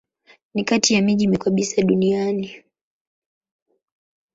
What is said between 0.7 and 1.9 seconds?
ya miji mikubwa kabisa